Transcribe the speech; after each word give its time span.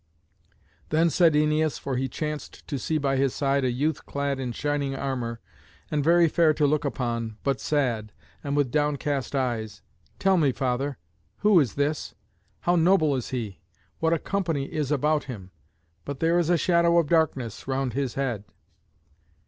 Then 0.89 1.11
said 1.11 1.35
Æneas, 1.35 1.79
for 1.79 1.95
he 1.95 2.07
chanced 2.09 2.65
to 2.67 2.79
see 2.79 2.97
by 2.97 3.17
his 3.17 3.35
side 3.35 3.63
a 3.63 3.69
youth 3.69 4.07
clad 4.07 4.39
in 4.39 4.51
shining 4.51 4.95
armour, 4.95 5.39
and 5.91 6.03
very 6.03 6.27
fair 6.27 6.55
to 6.55 6.65
look 6.65 6.83
upon, 6.83 7.37
but 7.43 7.61
sad, 7.61 8.11
and 8.43 8.57
with 8.57 8.71
downcast 8.71 9.35
eyes, 9.35 9.83
"Tell 10.17 10.37
me, 10.37 10.53
father, 10.53 10.97
who 11.41 11.59
is 11.59 11.75
this? 11.75 12.15
How 12.61 12.75
noble 12.75 13.15
is 13.15 13.29
he! 13.29 13.59
What 13.99 14.11
a 14.11 14.17
company 14.17 14.73
is 14.73 14.91
about 14.91 15.25
him! 15.25 15.51
but 16.03 16.19
there 16.19 16.39
is 16.39 16.49
a 16.49 16.57
shadow 16.57 16.97
of 16.97 17.05
darkness 17.07 17.67
round 17.67 17.93
his 17.93 18.15
head." 18.15 18.45